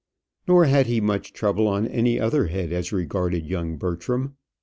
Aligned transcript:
Nor 0.47 0.65
had 0.65 0.87
he 0.87 0.99
much 0.99 1.31
trouble 1.31 1.67
on 1.67 1.85
any 1.85 2.19
other 2.19 2.47
head 2.47 2.73
as 2.73 2.91
regarded 2.91 3.45
young 3.45 3.77
Bertram. 3.77 4.35